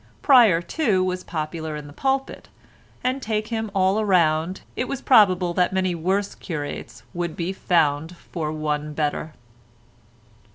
[0.23, 2.49] Pryer, too, was popular in the pulpit,
[3.03, 8.17] and, take him all round, it was probable that many worse curates would be found
[8.17, 9.35] for one better.